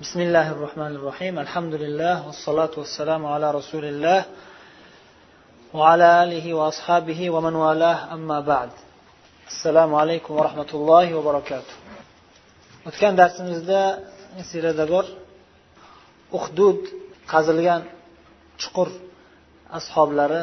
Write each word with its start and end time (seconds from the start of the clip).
بسم 0.00 0.20
الله 0.20 0.50
الرحمن 0.52 0.92
الرحيم 0.98 1.34
الحمد 1.38 1.74
لله 1.74 2.26
والصلاة 2.26 2.70
والسلام 2.76 3.26
على 3.26 3.50
رسول 3.58 3.84
الله 3.84 4.20
وعلى 5.74 6.06
آله 6.22 6.54
وأصحابه 6.54 7.30
ومن 7.30 7.54
والاه 7.54 7.98
أما 8.16 8.40
بعد 8.40 8.70
السلام 9.52 9.94
عليكم 9.94 10.32
ورحمة 10.34 10.70
الله 10.74 11.06
وبركاته 11.14 11.74
o'tgan 12.88 13.14
darsimizda 13.20 13.82
sirada 14.50 14.84
bor 14.92 15.04
uhdud 16.38 16.80
qazilgan 17.32 17.82
chuqur 18.60 18.88
ashoblari 19.78 20.42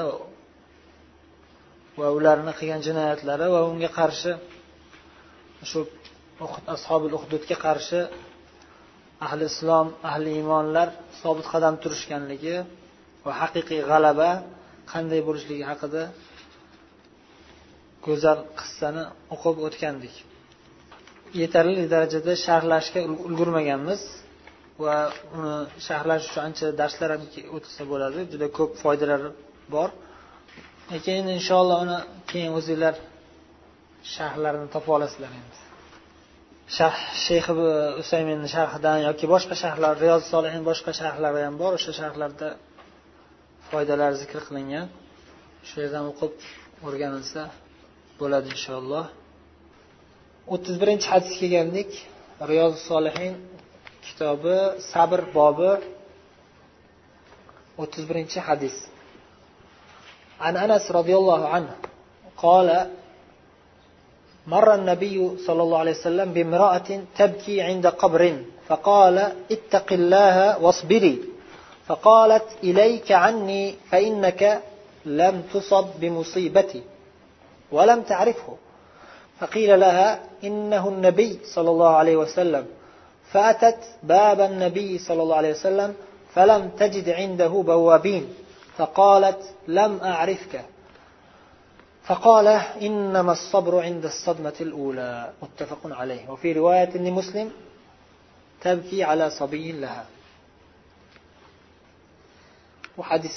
va 1.99 2.07
ularni 2.17 2.53
qilgan 2.59 2.81
jinoyatlari 2.87 3.47
va 3.55 3.59
unga 3.71 3.89
qarshi 3.99 4.31
shu 5.71 5.79
ashobil 6.75 7.13
uhdudga 7.19 7.55
qarshi 7.65 8.01
ahli 9.24 9.44
islom 9.52 9.86
ahli 10.10 10.30
iymonlar 10.38 10.88
sobit 11.22 11.46
qadam 11.52 11.74
turishganligi 11.82 12.56
va 13.24 13.32
haqiqiy 13.40 13.80
g'alaba 13.90 14.30
qanday 14.92 15.20
bo'lishligi 15.28 15.64
haqida 15.70 16.02
go'zal 18.06 18.38
qissani 18.60 19.02
o'qib 19.34 19.56
o'tgandik. 19.66 20.14
Yetarli 21.42 21.84
darajada 21.94 22.32
sharhlashga 22.46 23.00
ulgurmaganmiz 23.28 24.00
va 24.84 24.96
uni 25.36 25.54
sharhlash 25.86 26.24
uchun 26.28 26.42
ancha 26.48 26.66
darslar 26.80 27.08
ham 27.14 27.22
o'tilsa 27.56 27.82
bo'ladi 27.92 28.20
juda 28.32 28.46
ko'p 28.58 28.72
foydalari 28.82 29.28
bor. 29.74 29.88
Lekin 30.92 31.24
inshaalloh 31.38 31.78
uni 31.86 31.98
keyin 32.30 32.52
o'zinglar 32.58 32.94
sharhlarini 34.14 34.68
topa 34.74 34.90
olasizlar 34.96 35.32
endi. 35.40 35.65
sharh 36.77 36.99
shayx 37.25 37.45
usayminni 38.01 38.49
sharhidan 38.55 38.97
yoki 39.07 39.25
boshqa 39.33 39.55
sharhlar 39.63 39.93
riyoz 40.03 40.23
solihin 40.33 40.63
boshqa 40.69 40.91
sharhlari 40.99 41.41
ham 41.47 41.55
bor 41.61 41.71
o'sha 41.77 41.91
sharhlarda 41.99 42.49
foydalar 43.69 44.11
zikr 44.21 44.41
qilingan 44.47 44.87
shu 45.67 45.75
yerdan 45.83 46.03
o'qib 46.11 46.33
o'rganilsa 46.87 47.41
bo'ladi 48.19 48.47
inshaalloh 48.55 49.05
o'ttiz 50.53 50.75
birinchi 50.81 51.07
hadisga 51.13 51.37
kelgandik 51.41 51.91
riyoz 52.51 52.75
solihin 52.89 53.33
kitobi 54.05 54.57
sabr 54.91 55.19
bobi 55.37 55.71
o'ttiz 57.81 58.03
birinchi 58.09 58.39
hadis 58.49 58.77
عن 60.45 60.57
أنس 60.65 60.85
رضي 60.99 61.15
الله 61.21 61.41
عنه 61.55 61.73
قال 62.37 62.67
مر 64.46 64.74
النبي 64.74 65.38
صلى 65.46 65.62
الله 65.62 65.78
عليه 65.78 65.90
وسلم 65.90 66.32
بامرأة 66.32 67.00
تبكي 67.18 67.62
عند 67.62 67.86
قبر 67.86 68.36
فقال 68.68 69.32
اتق 69.50 69.92
الله 69.92 70.58
واصبري. 70.62 71.18
فقالت 71.86 72.44
إليك 72.64 73.12
عني 73.12 73.74
فإنك 73.90 74.62
لم 75.06 75.42
تصب 75.54 75.86
بمصيبتي 76.00 76.82
ولم 77.72 78.02
تعرفه. 78.02 78.56
فقيل 79.40 79.80
لها 79.80 80.20
إنه 80.44 80.88
النبي 80.88 81.38
صلى 81.54 81.70
الله 81.70 81.88
عليه 81.88 82.16
وسلم. 82.16 82.66
فأتت 83.32 83.78
باب 84.02 84.40
النبي 84.40 84.98
صلى 84.98 85.22
الله 85.22 85.36
عليه 85.36 85.50
وسلم 85.50 85.94
فلم 86.34 86.68
تجد 86.68 87.08
عنده 87.08 87.48
بوابين 87.48 88.34
فقالت 88.76 89.42
لم 89.68 90.00
أعرفك. 90.02 90.64
فقال 92.07 92.47
إنما 92.87 93.31
الصبر 93.31 93.79
عند 93.87 94.05
الصدمة 94.05 94.57
الأولى 94.61 95.33
متفق 95.41 95.81
عليه 95.85 96.29
وفي 96.29 96.53
رواية 96.53 96.97
لمسلم 96.97 97.51
تبكي 98.61 99.03
على 99.03 99.29
صبي 99.29 99.71
لها 99.71 100.05
وحديث 102.97 103.35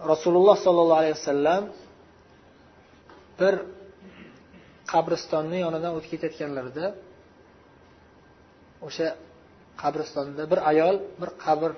رسول 0.00 0.34
الله 0.36 0.54
صلى 0.54 0.80
الله 0.82 0.96
عليه 0.96 1.10
وسلم 1.10 1.62
bir 3.40 3.54
qabristonni 4.92 5.58
yonidan 5.64 5.92
o'tib 5.96 6.10
ketayotganlarida 6.12 6.86
o'sha 8.86 9.08
qabristonda 9.82 10.42
bir 10.52 10.60
ayol 10.70 10.96
bir 11.20 11.30
qabr 11.44 11.70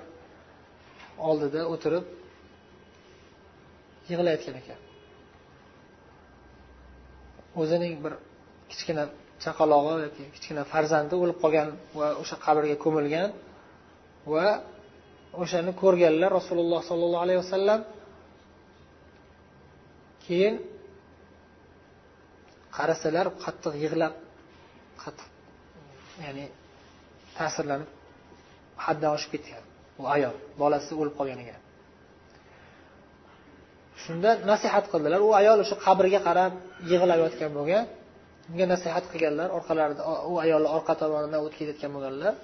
oldida 1.29 1.61
o'tirib 1.73 2.05
yig'layotgan 4.11 4.55
ekan 4.61 4.79
O'zining 7.60 7.94
bir 8.04 8.12
kichkina 8.70 9.04
chaqalog'i 9.44 9.94
yoki 10.06 10.22
kichkina 10.34 10.62
farzandi 10.72 11.14
o'lib 11.22 11.38
qolgan 11.44 11.68
va 11.98 12.06
o'sha 12.22 12.36
qabrga 12.46 12.76
ko'milgan 12.84 13.30
va 14.32 14.46
o'shani 15.42 15.72
ko'rganlar 15.82 16.30
rasululloh 16.38 16.80
sollallohu 16.90 17.24
alayhi 17.26 17.40
vasallam 17.44 17.80
keyin 20.24 20.54
qarasalar 22.76 23.26
qattiq 23.44 23.74
yig'lab 23.84 24.14
qattiq 25.02 25.28
ya'ni 26.24 26.46
ta'sirlanib 27.36 27.90
haddan 28.84 29.10
oshib 29.16 29.30
ketgan 29.34 29.62
u 30.00 30.02
ayol 30.14 30.36
bolasi 30.62 30.92
o'lib 31.00 31.14
qolgan 31.18 31.38
ekan 31.44 31.63
shunda 34.04 34.30
nasihat 34.50 34.84
qildilar. 34.92 35.20
U 35.28 35.30
ayol 35.40 35.58
o'sha 35.64 35.76
qabrga 35.86 36.20
qarab 36.28 36.52
yig'lab 36.90 37.18
yotgan 37.24 37.50
bo'lgan. 37.58 37.84
Unga 38.50 38.66
nasihat 38.74 39.04
qilganlar 39.12 39.48
orqalarida 39.58 40.02
u 40.30 40.32
ayolni 40.44 40.68
orqa 40.76 40.94
tomonidan 41.00 41.40
o'tib 41.44 41.56
ketayotgan 41.58 41.90
bo'lganlar 41.96 42.34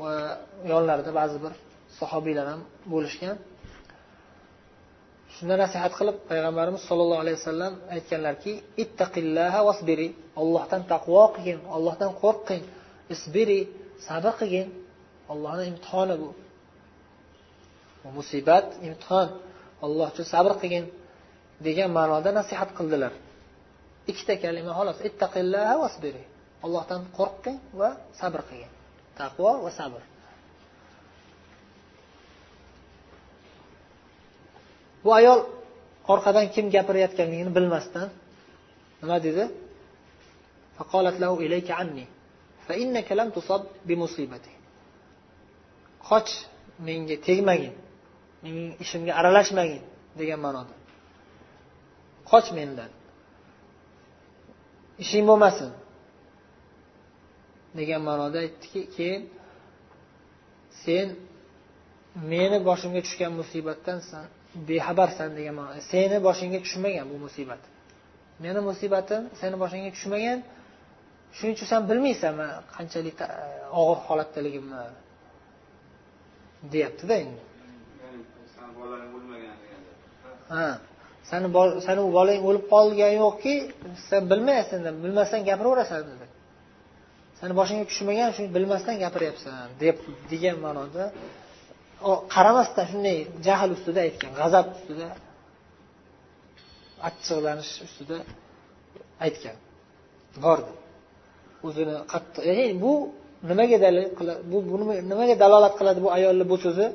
va 0.00 0.12
yonlarida 0.72 1.10
ba'zi 1.20 1.36
bir 1.44 1.52
sahobiylar 2.00 2.46
ham 2.52 2.60
bo'lishgan. 2.92 3.36
Shunda 5.34 5.54
nasihat 5.64 5.92
qilib 5.98 6.16
payg'ambarimiz 6.30 6.82
sollallohu 6.88 7.20
alayhi 7.24 7.38
vasallam 7.40 7.72
aytganlarki 7.96 8.52
ittaqillaha 8.82 9.60
vasbiri 9.68 10.08
ollohdan 10.42 10.82
taqvo 10.92 11.22
qilgin 11.34 11.58
ollohdan 11.76 12.10
qo'rqing. 12.22 12.62
Isbiri 13.14 13.60
sabr 14.06 14.32
qilgin. 14.40 14.68
Ollohni 15.32 15.64
imtihoni 15.72 16.16
bu. 16.22 16.30
Bu 18.02 18.08
musibat 18.18 18.66
imtihon. 18.88 19.28
Alloh 19.84 20.06
uchun 20.12 20.26
sabr 20.34 20.52
qilgin 20.60 20.84
degan 21.66 21.90
ma'noda 21.98 22.30
nasihat 22.40 22.70
qildilar. 22.78 23.12
Ikkita 24.10 24.34
kalima 24.42 24.72
xolos 24.78 24.98
ittaqillaha 25.08 25.74
vasbiri 25.82 26.22
allohdan 26.64 27.02
qo'rqing 27.18 27.58
va 27.80 27.88
sabr 28.20 28.40
qilgin. 28.48 28.72
Taqvo 29.20 29.50
va 29.64 29.70
sabr. 29.80 30.02
Bu 35.04 35.10
ayol 35.18 35.40
orqadan 36.12 36.46
kim 36.54 36.66
gapirayotganligini 36.74 37.50
bilmasdan 37.56 38.08
nima 39.00 39.16
dedi? 39.26 39.44
Qoch 46.08 46.32
menga 46.86 47.16
tegmagin. 47.26 47.74
Mening 48.42 48.68
ishimga 48.84 49.12
aralashmagin 49.20 49.82
degan 50.20 50.40
ma'noda. 50.46 50.74
Qoch 52.30 52.48
mendan. 52.58 52.90
Ishing 55.04 55.24
bo'lmasin 55.30 55.70
degan 57.78 58.02
ma'noda 58.08 58.38
aytdiki 58.44 58.80
keyin 58.96 59.22
sen 60.84 61.06
meni 62.32 62.58
boshimga 62.68 63.00
tushgan 63.06 63.32
musibatdan 63.40 63.98
san 64.10 64.24
bexabarsan 64.68 65.30
degan 65.38 65.54
ma'noda. 65.58 65.80
Seni 65.92 66.18
boshingga 66.28 66.58
tushmagan 66.66 67.06
bu 67.12 67.16
musibat. 67.26 67.62
Meni 68.44 68.60
musibatim 68.70 69.22
seni 69.40 69.56
boshingga 69.62 69.90
tushmagan 69.96 70.38
shuning 71.36 71.54
uchun 71.56 71.68
san 71.72 71.82
bilmaysan 71.90 72.32
man 72.40 72.50
qanchalik 72.76 73.18
e, 73.26 73.28
og'ir 73.80 73.98
holatdaligimni 74.06 74.82
deyaptida 76.72 77.14
endi. 77.24 77.40
Ha 80.52 80.66
sani 81.30 81.46
sani 81.86 82.00
bolang 82.18 82.40
o'lib 82.48 82.64
qolgani 82.74 83.16
yo'qki 83.24 83.54
sen 84.08 84.22
bilmaysan 84.30 84.80
bilmasdan 85.04 85.40
gapiraverasan 85.48 86.00
dedi. 86.10 86.26
Sani 87.38 87.52
boshingga 87.60 87.84
tushmagan 87.90 88.30
shuni 88.36 88.48
bilmasdan 88.56 88.96
gapiryapsan 89.04 89.68
deb 89.82 89.96
degan 90.30 90.56
ma'noda 90.64 91.04
qaramasdan 92.34 92.86
shunday 92.92 93.18
jahl 93.46 93.70
ustida 93.76 94.00
aytgan 94.06 94.32
g'azab 94.40 94.66
ustida 94.76 95.08
achchiqlanish 97.08 97.72
ustida 97.86 98.16
aytgan. 99.26 99.56
Bordi 100.44 100.72
o'zini 101.66 101.96
qattiq 102.12 102.42
ya'ni 102.50 102.66
bu 102.84 102.92
nimaga 103.50 103.76
dalil 103.84 104.04
bu 104.50 104.56
nimaga 105.10 105.34
dalolat 105.42 105.74
qiladi 105.78 106.00
bu 106.04 106.08
ayolni 106.16 106.44
bu 106.52 106.56
so'zi? 106.64 106.86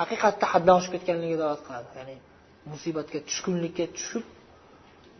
Haqiqatda 0.00 0.46
haddan 0.52 0.74
oshib 0.80 0.92
ketganligiga 0.96 1.38
dalolat 1.42 1.62
qiladi. 1.66 1.88
Ya'ni 1.98 2.16
musibatga 2.72 3.18
tushkunlikka 3.28 3.84
tushib 3.96 4.24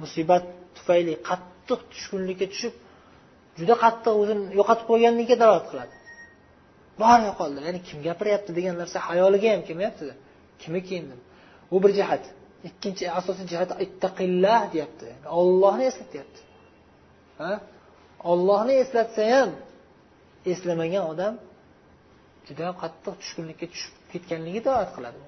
musibat 0.02 0.44
tufayli 0.76 1.14
qattiq 1.28 1.80
tushkunlikka 1.92 2.46
tushib 2.52 2.74
juda 3.58 3.74
qattiq 3.84 4.14
o'zini 4.22 4.42
yo'qotib 4.58 4.86
qo'yganligiga 4.90 5.36
dalolat 5.42 5.66
qiladi. 5.70 5.94
Bari 7.02 7.22
yo'qoldi 7.30 7.58
ya'ni 7.66 7.80
kim 7.88 7.98
gapiryapti 8.08 8.50
degan 8.58 8.74
narsa 8.82 8.98
xayoliga 9.08 9.48
ham 9.54 9.62
kelmayaptida. 9.68 10.14
Kimniki 10.62 10.92
endi 11.00 11.16
bu 11.70 11.76
bir 11.84 11.92
jihat. 11.98 12.24
Ikkinchi 12.68 13.04
asosiy 13.18 13.46
jihat 13.52 13.70
ittaqillah 13.84 14.60
deyapti. 14.72 15.06
Ollohni 15.40 15.84
eslatyapti. 15.90 16.40
Ha? 17.40 17.52
Ollohni 18.30 18.74
eslatsa 18.82 19.22
ham 19.34 19.50
eslamagan 20.52 21.04
odam 21.12 21.34
juda 22.46 22.66
qattiq 22.82 23.14
tushkunlikka 23.20 23.66
tushib 23.72 23.94
ketganligi 24.14 24.60
dalolat 24.66 24.90
qiladi. 24.96 25.20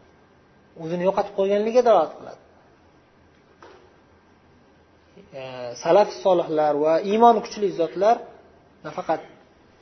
O'zini 0.82 1.02
yo'qotib 1.08 1.34
qo'yganligiga 1.38 1.82
dalolat 1.88 2.12
qiladi. 2.18 2.40
E, 5.40 5.42
salaf 5.82 6.08
solihlar 6.24 6.74
va 6.84 6.94
iymoni 7.10 7.40
kuchli 7.46 7.68
zotlar 7.80 8.16
nafaqat 8.86 9.22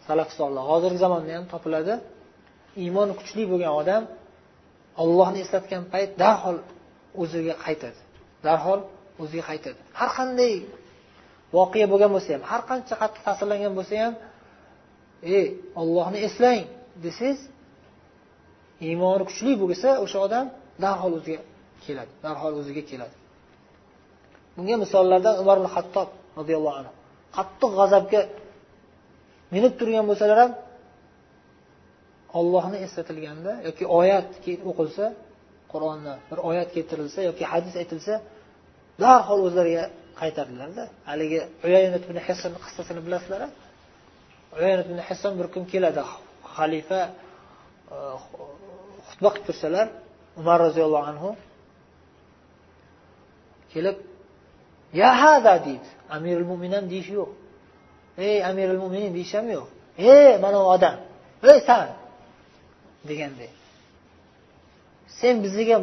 salaf 0.06 0.30
solih 0.38 0.62
hozirgi 0.70 0.98
zamonda 1.04 1.32
ham 1.36 1.44
topiladi. 1.54 1.94
Iymoni 2.84 3.12
kuchli 3.20 3.42
bo'lgan 3.52 3.72
odam 3.80 4.02
ollohni 5.02 5.38
eslatgan 5.44 5.82
payt 5.92 6.10
darhol 6.22 6.58
o'ziga 7.22 7.54
qaytadi. 7.64 8.00
Darhol 8.46 8.80
o'ziga 9.22 9.44
qaytadi. 9.50 9.80
Har 9.98 10.10
qanday 10.18 10.54
voqea 11.56 11.86
bo'lgan 11.92 12.10
bo'lsa 12.14 12.30
ham 12.36 12.44
har 12.50 12.62
qancha 12.70 12.94
qattiq 13.02 13.22
ta'sirlangan 13.26 13.72
bo'lsa 13.78 13.94
ham 14.04 14.14
ey 15.36 15.46
ollohni 15.80 16.18
eslang 16.28 16.62
desangiz 17.04 17.40
iymoni 18.88 19.24
kuchli 19.30 19.52
bo'lsa 19.62 19.88
o'sha 20.04 20.18
odam 20.26 20.46
darhol 20.84 21.12
o'ziga 21.18 21.40
keladi 21.84 22.12
darhol 22.24 22.54
o'ziga 22.60 22.82
keladi. 22.90 23.14
Bunga 24.56 24.76
misollardan 24.84 25.34
umar 25.42 25.56
ibn 25.60 25.68
hattob 25.76 26.08
roziyallohu 26.38 26.76
anhu. 26.80 26.92
Qattiq 27.36 27.70
g'azabga 27.80 28.20
minib 29.54 29.72
turgan 29.80 30.04
bo'lsalar 30.10 30.38
ham 30.42 30.52
ollohni 32.38 32.78
eslatilganda 32.86 33.52
yoki 33.68 33.84
oyat 34.00 34.28
o'qilsa 34.70 35.04
qur'onda 35.72 36.12
bir 36.30 36.38
oyat 36.48 36.68
keltirilsa 36.76 37.20
yoki 37.28 37.44
hadis 37.52 37.74
aytilsa 37.82 38.14
darhol 39.02 39.40
o'zlariga 39.48 39.84
qaytardilarda. 40.20 40.84
Haligi 41.10 41.40
uyayinat 41.66 42.02
ibn 42.08 42.18
hisson 42.26 42.52
qissasini 42.64 43.00
bilasizlar 43.06 43.40
uyayinat 44.58 44.86
ibn 44.90 45.00
hisson 45.08 45.32
bir 45.38 45.46
kun 45.54 45.64
keladi 45.72 46.02
xalifa 46.56 47.00
Э, 47.90 47.96
xutba 49.08 49.28
qilib 49.34 49.44
tursalar 49.48 49.86
umar 50.40 50.58
roziyallohu 50.66 51.06
anhu 51.12 51.30
kelib 53.72 53.96
ya 55.00 55.10
hada 55.22 55.54
deydi. 55.66 55.88
Amirul 56.16 56.46
mo'minan 56.50 56.84
deyish 56.92 57.10
yo'q. 57.18 57.30
Ey 58.26 58.36
amirul 58.50 58.80
mo'minin 58.84 59.10
deyish 59.16 59.34
ham 59.36 59.46
yo'q. 59.56 59.68
Ey 59.98 60.32
mana 60.44 60.58
u 60.64 60.66
odam 60.76 60.96
ey 61.50 61.58
san 61.68 61.88
deganday 63.08 63.50
sen 65.18 65.34
bizga 65.44 65.76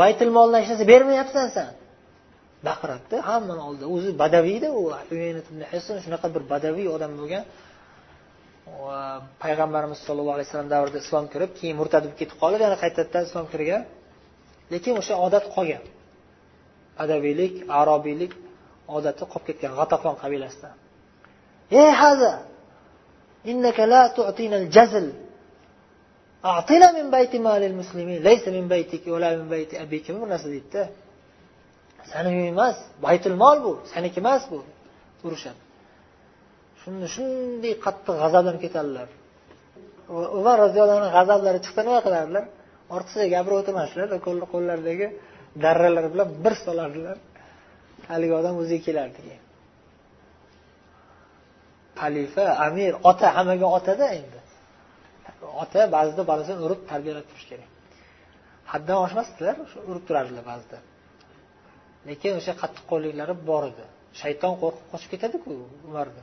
baytul 0.00 0.30
moldan 0.36 0.60
hech 0.62 0.70
narsa 0.72 0.84
bermayapsan 0.92 1.46
san 1.56 1.70
baqiradida 2.66 3.16
hammani 3.30 3.62
oldida 3.68 3.86
o'zi 3.94 4.10
badaviyda 4.22 4.68
u 4.78 4.82
shunaqa 6.04 6.28
bir 6.34 6.42
badaviy 6.52 6.88
odam 6.96 7.12
bo'lgan 7.20 7.44
payg'ambarimiz 9.42 9.98
sollallohu 10.06 10.36
alayhi 10.36 10.48
vasallam 10.48 10.70
davrida 10.74 10.98
islom 11.04 11.24
kirib 11.32 11.50
keyin 11.58 11.76
murtad 11.80 12.02
bo'lib 12.04 12.18
ketib 12.20 12.36
qolib 12.42 12.60
yana 12.66 12.76
qaytadan 12.82 13.22
islom 13.28 13.46
kirgan 13.52 13.82
lekin 14.72 14.94
o'sha 15.00 15.14
odat 15.26 15.44
qolgan. 15.54 15.84
Adabiylik 17.02 17.54
arobiylik 17.80 18.32
odati 18.96 19.24
qolib 19.32 19.46
ketgan 19.48 19.72
g'atafon 19.78 20.14
qabilasidan 20.22 20.74
ey 21.70 21.90
haza! 22.02 22.32
Innaka 23.50 23.82
la 23.92 24.02
tu'tinal 24.16 24.66
jazl 24.76 25.06
a'tina 26.42 26.88
min 26.98 27.06
bayti 27.14 27.38
malil 27.48 27.74
muslimin. 27.80 28.18
Laysa 28.28 28.48
min 28.56 28.64
baytika 28.72 29.08
va 29.12 29.30
min 29.40 29.48
bayti 29.54 29.74
abiki 29.84 30.10
bu 30.20 30.24
narsa 30.32 30.48
deydida. 30.54 30.82
Sani 32.10 32.28
uy 32.36 32.48
emas 32.54 32.76
baytul 33.06 33.36
mol 33.42 33.56
bu. 33.64 33.72
Seniki 33.92 34.18
emas 34.24 34.42
bu. 34.50 34.58
Urishadi 35.26 35.67
shunda 36.88 37.06
shunday 37.16 37.74
qattiq 37.84 38.14
g'azablanib 38.22 38.60
ketadilar 38.66 39.08
umar 40.38 40.56
roziyallohu 40.64 40.98
anhu 41.00 41.10
g'azablari 41.18 41.58
chiqsa 41.64 41.80
nima 41.86 42.00
qilardilar 42.06 42.44
ortiqcha 42.96 43.26
gapirib 43.34 43.56
o'tirmasdilar 43.60 44.08
qo'llaridagi 44.54 45.06
darralar 45.64 46.06
bilan 46.12 46.28
bir 46.44 46.54
solardilar. 46.64 47.16
Haligi 48.10 48.34
odam 48.40 48.54
o'ziga 48.62 48.82
kelardi 48.88 49.18
keyin. 49.26 49.42
Xalifa 52.00 52.44
amir 52.66 52.92
ota 53.10 53.28
hammaga 53.36 53.66
otada 53.78 54.06
endi. 54.18 54.38
Ota 55.62 55.80
ba'zida 55.96 56.22
bolasini 56.30 56.60
urib 56.66 56.80
tarbiyalab 56.90 57.26
turish 57.30 57.46
kerak. 57.50 57.70
Haddan 58.72 58.98
oshmasdilar 59.04 59.56
urib 59.90 60.04
turardilar 60.08 60.44
ba'zida. 60.52 60.78
Lekin 62.08 62.32
o'sha 62.40 62.52
qattiqqo'lliklari 62.62 63.34
bor 63.50 63.62
edi. 63.70 63.84
Shayton 64.20 64.54
qo'rqib 64.62 64.86
qochib 64.92 65.10
ketadiku 65.14 65.52
umarni. 65.88 66.22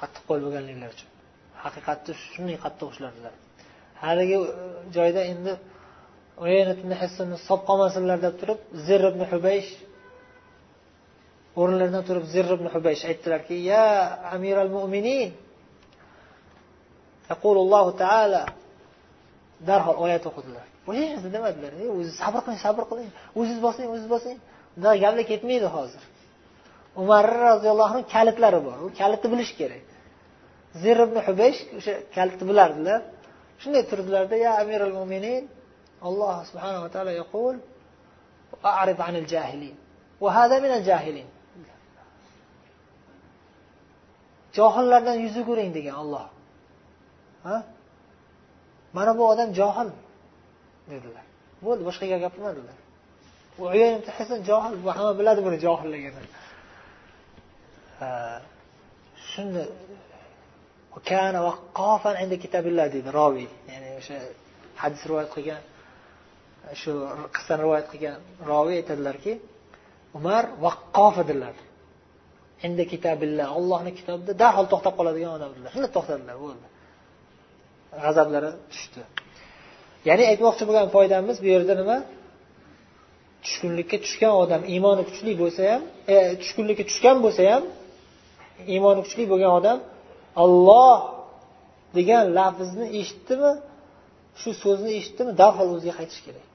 Qattiqqo'l 0.00 0.40
bo'lganliklari 0.44 0.92
uchun. 0.96 1.10
Haqiqatda 1.64 2.12
shunday 2.32 2.56
qattiq 2.64 2.88
ushladilar 2.92 3.34
haligi 4.04 4.36
e, 4.36 4.46
joyda 4.96 5.22
endi 5.32 5.52
solib 7.48 7.62
qolmasinlar 7.68 8.18
deb 8.26 8.34
turib 8.40 8.60
zir 8.86 9.00
ibn 9.10 9.22
hubaysh 9.32 9.70
o'rinlaridan 11.60 12.02
turib 12.08 12.24
zir 12.34 12.46
ibn 12.56 12.66
hubaysh 12.74 13.02
aytdilarki 13.10 13.56
ya 13.72 13.84
amir 14.34 14.56
al 14.64 14.70
mo'minin 14.76 15.30
yaqulullohu 17.30 17.90
taala 18.02 18.42
darhol 19.68 19.96
oyat 20.04 20.24
o'qidilar. 20.30 20.66
Hech 20.86 21.08
narsa 21.12 21.28
demadilar 21.36 21.72
o'zi 22.00 22.12
sabr 22.22 22.40
qiling 22.44 22.60
sabr 22.66 22.82
qiling. 22.90 23.10
O'ziz 23.40 23.58
bosing 23.66 23.88
o'ziz 23.94 24.08
bosing. 24.14 24.36
Bunaqa 24.76 24.96
gaplar 25.04 25.24
ketmaydi 25.32 25.68
hozir. 25.76 26.02
umar 27.01 27.25
roziyallohu 27.47 27.91
anhu 27.93 28.03
kalitlari 28.15 28.59
bor 28.67 28.77
u 28.85 28.87
kalitni 28.99 29.27
bilish 29.33 29.51
kerak 29.59 29.83
zir 30.81 30.97
ibn 31.07 31.17
hubaysh 31.27 31.59
o'sha 31.77 31.93
kalitni 32.15 32.45
bilardilar 32.49 32.99
shunday 33.61 33.83
turdilarda 33.89 34.35
ya 34.45 34.51
amirul 34.61 34.93
mo'minin 34.99 35.43
alloh 36.07 36.35
subhanava 36.49 36.87
taolo 36.95 37.13
yaqul 37.23 37.55
أعرض 38.65 39.01
عن 39.01 39.15
الجاهلين 39.15 39.75
وهذا 40.21 40.59
من 40.59 40.71
الجاهلين 40.79 41.27
johillardan 44.57 45.17
yuz 45.25 45.35
o'giring 45.41 45.71
degan 45.77 45.95
olloh 46.03 46.25
ha 47.43 47.63
mana 48.93 49.11
bu 49.17 49.23
odam 49.31 49.49
johil 49.59 49.89
dedilar 50.91 51.25
bo'ldi 51.65 51.81
boshqa 51.89 52.05
gap 52.11 52.21
gapirmadilar 52.25 52.77
johil 54.49 54.73
bu 54.83 54.89
hamma 54.97 55.13
biladi 55.19 55.41
buni 55.47 55.57
johilligini 55.65 56.21
Shuni 59.30 59.64
kana 61.08 61.40
vaqqofan 61.48 62.14
inda 62.22 62.36
kitabillah 62.44 62.86
deydi 62.94 63.10
roviy. 63.20 63.48
Ya'ni 63.72 63.88
o'sha 64.00 64.16
hadis 64.82 65.00
rivoyat 65.08 65.30
qilgan 65.36 65.62
shu 66.80 66.92
qissani 67.36 67.60
rivoyat 67.64 67.86
qilgan 67.92 68.18
roviy 68.50 68.76
aytadilarki 68.80 69.32
umar 70.18 70.44
vaqqof 70.66 71.14
edilar 71.24 71.54
endi 72.66 72.84
kitabillah 72.92 73.46
ollohni 73.58 73.92
kitobida 73.98 74.32
darhol 74.42 74.66
to'xtab 74.72 74.94
qoladigan 74.98 75.32
odamlar 75.38 75.70
shunda 75.74 75.88
to'xtadilar 75.96 76.36
bo'ldi. 76.44 76.66
G'azablari 78.04 78.50
tushdi. 78.72 79.02
Ya'ni 80.08 80.24
aytmoqchi 80.32 80.64
bo'lgan 80.68 80.88
foydamiz 80.96 81.36
bu 81.42 81.46
yerda 81.54 81.74
nima? 81.80 81.98
Tushkunlikka 83.44 83.96
tushgan 84.04 84.32
odam 84.42 84.62
iymoni 84.74 85.02
kuchli 85.08 85.32
bo'lsa 85.42 85.62
ham 85.72 85.82
e, 86.14 86.16
tushkunlikka 86.42 86.84
tushgan 86.90 87.16
bo'lsa 87.24 87.42
ham 87.52 87.62
iymoni 88.74 89.00
kuchli 89.04 89.24
bo'lgan 89.32 89.52
odam 89.58 89.78
olloh 90.44 90.98
degan 91.96 92.24
lafzni 92.38 92.86
eshitdimi 93.00 93.52
shu 94.40 94.50
so'zni 94.62 94.90
eshitdimi 94.98 95.32
darhol 95.40 95.68
o'ziga 95.76 95.94
qaytish 95.98 96.20
kerak. 96.26 96.46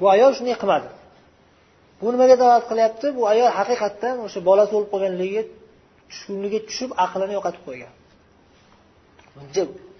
Bu 0.00 0.04
ayol 0.14 0.32
shunday 0.36 0.56
qilmadi. 0.62 0.88
Bu 2.00 2.06
nimaga 2.14 2.34
dalolat 2.40 2.64
qilyapti? 2.70 3.06
Bu 3.18 3.22
ayol 3.32 3.50
haqiqatdan 3.58 4.16
o'sha 4.26 4.40
bolasi 4.48 4.72
o'lib 4.76 4.90
qolganligiga 4.94 5.42
tushkunlikka 6.10 6.60
tushib 6.68 6.90
aqlini 7.04 7.32
yo'qotib 7.38 7.62
qo'ygan. 7.68 7.92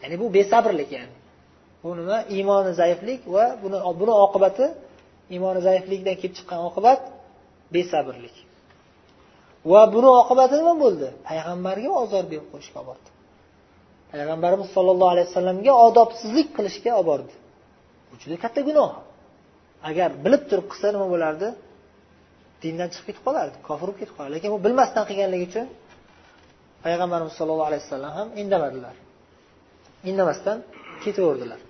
Ya'ni 0.03 0.17
bu 0.23 0.27
besabrlik 0.37 0.91
ya'ni. 0.97 1.17
Bu 1.83 1.89
nima? 1.99 2.19
Iymoni 2.37 2.73
zaiflik 2.81 3.21
va 3.35 3.45
buni 3.63 3.79
buni 4.01 4.15
oqibati 4.25 4.67
iymoni 5.35 5.61
zaiflikdan 5.69 6.17
kelib 6.21 6.35
chiqqan 6.39 6.61
oqibat 6.69 7.01
besabrlik. 7.75 8.37
Va 9.73 9.81
buni 9.95 10.09
oqibati 10.21 10.55
nima 10.61 10.75
bo'ldi? 10.85 11.09
Payg'ambarga 11.29 11.91
ozor 12.03 12.25
berib 12.33 12.47
qo'yishga 12.53 12.79
olib 12.81 12.89
bordi 12.91 13.09
payg'ambarimiz 14.15 14.69
sollallohu 14.77 15.11
alayhi 15.15 15.29
vasallamga 15.31 15.73
odobsizlik 15.87 16.49
qilishga 16.57 16.91
olib 16.99 17.07
bordi 17.11 17.35
bu 18.09 18.15
juda 18.23 18.37
katta 18.45 18.61
gunoh. 18.69 18.91
Agar 19.91 20.09
bilib 20.25 20.43
turib 20.51 20.67
qilsa 20.73 20.87
nima 20.95 21.07
bo'lardi? 21.15 21.49
Dindan 22.63 22.89
chiqib 22.93 23.07
ketib 23.09 23.23
qolardi 23.29 23.57
kofir 23.69 23.87
bo'lib 23.87 23.99
ketib 24.01 24.15
qolardi. 24.17 24.33
Lekin 24.37 24.51
bu 24.55 24.59
bilmasdan 24.67 25.05
qilganligi 25.11 25.45
uchun 25.51 25.67
payg'ambarimiz 26.85 27.35
sollallohu 27.39 27.69
alayhi 27.71 27.85
vasallam 27.87 28.13
ham 28.19 28.29
indamadilar. 28.43 28.95
Indamasdan 30.11 30.59
ketaverdilar. 31.05 31.61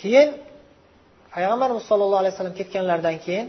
Keyin 0.00 0.28
payg'ambarimiz 1.34 1.84
sollallohu 1.90 2.20
alayhi 2.22 2.34
vasallam 2.34 2.56
ketganlaridan 2.60 3.16
keyin 3.26 3.46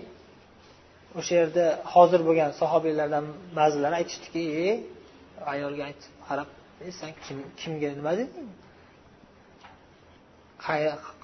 o'sha 1.17 1.33
yerda 1.41 1.65
hozir 1.93 2.21
bo'lgan 2.27 2.51
sahobiylardan 2.61 3.25
ba'zilari 3.59 3.95
aytishdiki 4.01 4.43
e 4.65 4.67
ayolga 5.53 5.83
aytib 5.89 6.13
qarab 6.27 6.49
e 6.85 6.87
san 6.99 7.11
kim 7.25 7.37
kimga 7.59 7.89
nima 7.99 8.13
deding? 8.21 8.49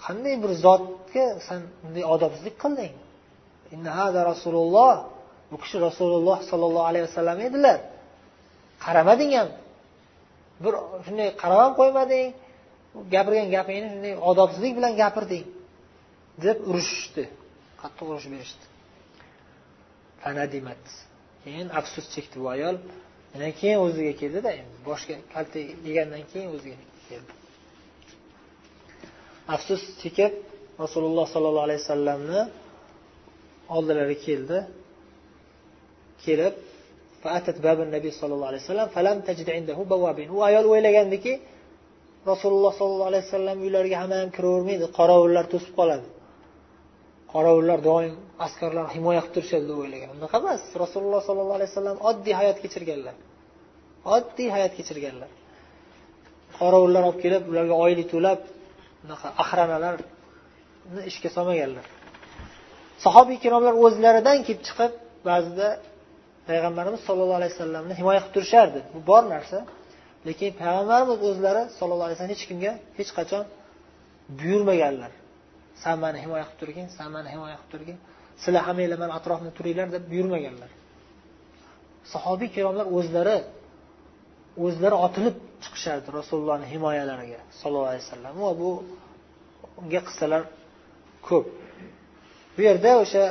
Qanday 0.05 0.35
bir 0.43 0.51
zotga 0.65 1.25
san 1.47 1.61
bunday 1.81 2.03
odobsizlik 2.13 2.55
qilding? 2.63 2.93
Rasululloh. 4.31 4.93
Bu 5.51 5.57
kishi 5.63 5.77
rasululloh 5.87 6.37
sollallohu 6.49 6.87
alayhi 6.91 7.05
vasallam 7.09 7.37
edilar. 7.47 7.79
Qaramading 8.85 9.31
ham. 9.37 9.49
Bir 10.63 10.73
shunday 11.05 11.27
qarab 11.41 11.59
ham 11.63 11.73
qo'ymading. 11.79 12.27
Gapirgan 13.13 13.47
gapingni 13.55 13.87
shunday 13.93 14.13
odobsizlik 14.29 14.73
bilan 14.77 14.93
gapirding. 15.01 15.45
deb 16.43 16.57
urishishdi 16.69 17.23
qattiq 17.81 18.05
urush 18.11 18.27
berishdi. 18.33 18.65
Fanadimat 20.25 20.83
keyin 21.43 21.67
afsus 21.79 22.05
chekdi 22.15 22.37
bu 22.43 22.47
ayol. 22.55 22.77
Undan 23.33 23.51
keyin 23.59 23.79
o'ziga 23.85 24.13
keldida 24.21 24.49
endi 24.59 24.75
boshga 24.89 25.15
kalta 25.33 25.59
yegandan 25.87 26.23
keyin 26.31 26.49
o'ziga 26.55 26.77
keldi. 27.09 27.31
Afsus 29.55 29.83
chekib 30.01 30.33
rasululloh 30.83 31.25
sollallohu 31.33 31.65
alayhi 31.67 31.81
vasallamni 31.83 32.41
oldilariga 33.75 34.17
keldi. 34.27 34.57
Kelib 36.25 36.55
nabiy 37.95 38.13
sollallohu 38.19 38.49
alayhi 38.51 38.63
vasallam 38.65 38.89
falam 38.97 39.17
u 40.35 40.37
ayol 40.49 40.65
o'ylagandiki 40.73 41.33
rasululloh 42.31 42.73
sollallohu 42.79 43.09
alayhi 43.11 43.25
vasallam 43.27 43.57
uylariga 43.65 43.97
hamma 44.01 44.15
ham 44.21 44.29
kiravermaydi 44.37 44.85
qorovullar 44.97 45.45
to'sib 45.53 45.73
qoladi. 45.79 46.05
Qorovullar 47.35 47.79
doim 47.89 48.13
askarlar 48.45 48.85
himoya 48.95 49.21
qilib 49.23 49.33
turishadi 49.35 49.65
deb 49.69 49.77
o'ylagan. 49.83 50.09
Unaqa 50.17 50.35
emas. 50.43 50.61
Rasululloh 50.83 51.21
sollallohu 51.27 51.57
alayhi 51.59 51.71
vasallam 51.73 51.97
oddiy 52.09 52.33
hayot 52.39 52.57
kechirganlar. 52.63 53.15
Oddiy 54.15 54.49
hayot 54.55 54.73
kechirganlar. 54.79 55.31
Qorovullar 56.59 57.03
olib 57.09 57.19
kelib 57.23 57.43
ularga 57.51 57.75
oylik 57.85 58.07
to'lab 58.13 58.39
unaqa 59.05 59.27
ahranalarni 59.43 61.01
ishga 61.11 61.29
solmaganlar. 61.37 61.85
Sahobiy 63.05 63.35
ikromlar 63.39 63.73
o'zlaridan 63.85 64.37
kelib 64.47 64.61
chiqib 64.67 64.91
ba'zida 65.29 65.67
payg'ambarimiz 66.49 67.01
sollallohu 67.07 67.39
alayhi 67.41 67.53
vasallamni 67.55 67.93
himoya 67.99 68.19
qilib 68.21 68.33
turishardi. 68.35 68.79
Bu 68.93 68.99
bor 69.09 69.23
narsa 69.33 69.59
lekin 70.27 70.49
payg'ambarimiz 70.61 71.19
o'zlari 71.29 71.63
sallallohu 71.77 72.07
alayhi 72.07 72.17
vasallam 72.17 72.33
hech 72.35 72.45
kimga 72.49 72.71
hech 72.99 73.11
qachon 73.17 73.43
buyurmaganlar. 74.39 75.11
San 75.83 75.95
mani 76.03 76.17
himoya 76.23 76.45
qilib 76.47 76.59
turgin 76.61 76.87
san 76.97 77.09
mani 77.15 77.29
himoya 77.33 77.57
qilib 77.59 77.71
turgin. 77.73 77.97
Sizlar 78.43 78.63
hammanglar 78.67 78.99
mani 79.03 79.13
atrofimda 79.19 79.51
turinglar 79.57 79.87
deb 79.95 80.03
buyurmaganlar. 80.11 80.71
Sahobiy 82.13 82.47
ikromlar 82.51 82.87
o'zlari 82.97 83.37
o'zlari 84.65 84.95
otilib 85.05 85.35
chiqishardi 85.63 86.09
rasulullohni 86.19 86.65
himoyalariga 86.73 87.39
sallallohu 87.59 87.89
alayhi 87.91 88.05
vasallam. 88.05 88.33
Va 88.45 88.51
bu 88.61 88.69
unga 89.81 90.01
qissalar 90.07 90.41
ko'p. 91.27 91.45
Bu 92.55 92.61
yerda 92.67 92.91
o'sha 93.03 93.23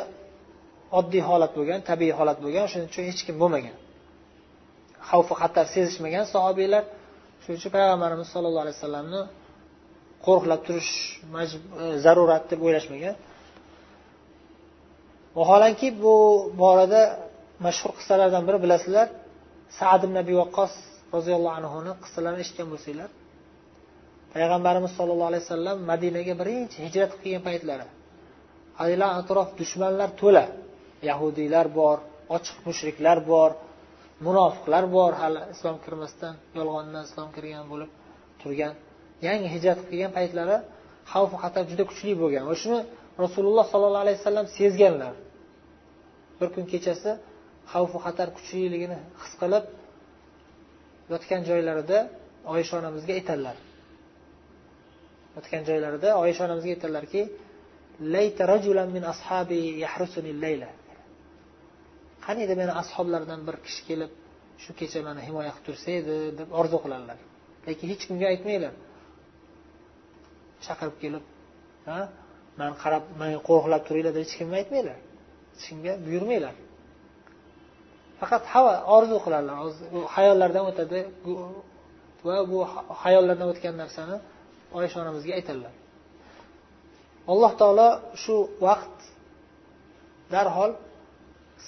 oddiy 0.99 1.23
holat 1.31 1.53
bo'lgan 1.59 1.81
tabiiy 1.91 2.15
holat 2.19 2.39
bo'lgan 2.45 2.67
shuning 2.73 2.89
uchun 2.91 3.05
hech 3.11 3.23
kim 3.27 3.37
bo'lmagan. 3.43 3.77
Xavfi 5.11 5.35
xatar 5.43 5.67
sezishmagan 5.75 6.25
sahobiylar 6.35 6.85
shuning 7.43 7.59
uchun 7.61 7.71
payg'ambarimiz 7.77 8.29
sollallohu 8.35 8.65
alayhi 8.67 8.79
vasallamni 8.79 9.23
qo'riqlab 10.27 10.61
turish 10.67 10.93
e, 11.41 11.85
zarurat 12.05 12.45
deb 12.51 12.61
o'ylashmagan. 12.67 13.17
Vaholanki 15.39 15.89
bu 16.03 16.15
borada 16.63 17.03
mashhur 17.67 17.93
qissalardan 17.99 18.43
biri 18.49 18.59
bilasizlar 18.65 19.07
sad 19.79 20.01
ibn 20.07 20.17
abi 20.23 20.35
vaqqos 20.43 20.73
roziyallohu 21.17 21.57
anhuni 21.61 21.93
qissalarini 22.05 22.43
eshitgan 22.45 22.69
bo'lsanglar 22.73 23.11
payg'ambarimiz 24.35 24.93
sollallohu 24.99 25.31
alayhi 25.33 25.45
vasallam 25.47 25.77
madinaga 25.91 26.35
birinchi 26.41 26.77
hijrat 26.87 27.13
qilgan 27.23 27.43
paytlari 27.49 27.87
haligi 28.81 29.07
atrof 29.21 29.49
dushmanlar 29.61 30.11
to'la 30.21 30.45
yahudiylar 31.09 31.67
bor 31.79 31.97
ochiq 32.37 32.57
mushriklar 32.69 33.19
bor 33.33 33.51
munofiqlar 34.27 34.85
bor 34.97 35.13
hali 35.23 35.41
islom 35.55 35.77
kirmasdan 35.85 36.35
yolg'ondan 36.59 37.03
islom 37.09 37.29
kirgan 37.37 37.65
bo'lib 37.73 37.91
turgan. 38.41 38.75
Yangi 39.29 39.49
hijrat 39.55 39.79
qilgan 39.89 40.13
paytlari 40.19 40.57
xavfu 41.13 41.37
xatar 41.43 41.65
juda 41.71 41.85
kuchli 41.91 42.13
bo'lgan. 42.23 42.45
Va 42.51 42.55
shuni 42.63 42.81
rasululloh 43.25 43.65
sollallohu 43.73 44.05
alayhi 44.05 44.19
vasallam 44.21 44.47
sezganlar. 44.59 45.15
Bir 46.39 46.49
kun 46.55 46.65
kechasi 46.73 47.11
xavfu 47.73 47.99
xatar 48.05 48.29
kuchliligini 48.37 48.99
his 49.23 49.33
qilib 49.41 49.65
yotgan 51.13 51.41
joylarida 51.49 51.99
oysha 52.55 52.75
onamizga 52.81 53.13
aytadilar. 53.19 53.57
Yotgan 55.37 55.63
joylarida 55.69 56.09
oysha 56.25 56.41
onamizga 56.47 56.71
aytadilarki 56.77 57.23
qaniydi 62.27 62.55
meni 62.61 62.73
ashoblardan 62.83 63.41
bir 63.49 63.57
kishi 63.67 63.83
kelib 63.89 64.11
shu 64.63 64.71
kecha 64.81 64.99
mani 65.09 65.21
himoya 65.29 65.53
qilib 65.55 65.67
tursa 65.69 65.89
edi 66.01 66.15
deb 66.39 66.49
orzu 66.61 66.79
qiladilar 66.85 67.19
lekin 67.69 67.87
hech 67.93 68.03
kimga 68.09 68.27
aytmanglar. 68.33 68.75
Chaqirib 70.67 70.97
kelib 71.03 71.25
ha 71.89 71.99
man 72.61 72.71
qarab 72.83 73.05
manga 73.21 73.41
qo'riqlab 73.49 73.83
turinglar 73.89 74.13
deb 74.17 74.23
hech 74.25 74.35
kimga 74.41 74.57
aytmanglar. 74.61 74.99
Hech 75.53 75.65
kimga 75.69 75.93
buyurmanglar. 76.07 76.55
Faqat 78.21 78.45
havo 78.53 78.73
orzu 78.97 79.17
qiladilar 79.25 79.57
hayollardan 80.17 80.65
o'tadi 80.71 81.01
va 82.27 82.37
bu 82.51 82.59
hayollardan 83.03 83.47
o'tgan 83.53 83.75
narsani 83.83 84.17
oysha 84.79 84.97
onamizga 85.03 85.33
aytadilar. 85.39 85.75
Alloh 87.33 87.53
taolo 87.61 87.89
shu 88.23 88.35
vaqt 88.67 88.99
darhol 90.33 90.73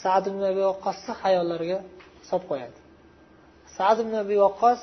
sad 0.03 0.25
ibn 0.31 0.41
abi 0.50 0.62
vaqqosni 0.71 1.12
hayollariga 1.23 1.79
solib 2.29 2.47
qo'yadi. 2.50 2.79
Sad 3.76 3.97
ibn 4.05 4.15
abi 4.23 4.37
vaqqos 4.47 4.81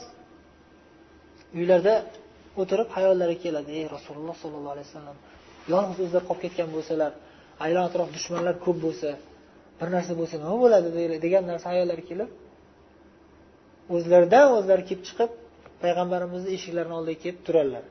uylarda 1.60 1.96
o'tirib 2.62 2.90
hayollariga 2.96 3.42
keladi 3.46 3.72
ey 3.80 3.86
rasululloh 3.96 4.36
sollallohu 4.44 4.74
alayhi 4.76 4.88
vasallam 4.90 5.18
yolg'iz 5.74 6.00
o'zlari 6.06 6.26
qolib 6.30 6.42
ketgan 6.46 6.70
bo'lsalar 6.76 7.12
aylan 7.66 7.84
atrof 7.90 8.10
dushmanlar 8.18 8.56
ko'p 8.66 8.78
bo'lsa 8.86 9.10
bir 9.80 9.88
narsa 9.96 10.14
bo'lsa 10.20 10.36
nima 10.44 10.56
bo'ladi? 10.64 10.88
degan 11.26 11.44
narsa 11.52 11.66
hayollariga 11.74 12.08
kelib 12.12 12.30
o'zlaridan 13.96 14.48
o'zlari 14.58 14.84
kelib 14.90 15.04
chiqib 15.08 15.32
payg'ambarimizni 15.84 16.50
eshiklarini 16.58 16.96
oldiga 17.00 17.20
kelib 17.24 17.40
turadilar 17.48 17.86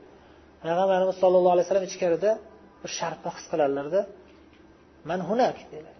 payg'ambarimiz 0.63 1.15
sollallohu 1.23 1.53
alayhi 1.55 1.65
vasallam 1.67 1.87
ichkarida 1.91 2.31
bir 2.81 2.91
sharpa 2.99 3.29
his 3.37 3.45
qiladilarda 3.51 4.01
man 5.09 5.19
hunak 5.29 5.57
deydilar. 5.71 5.95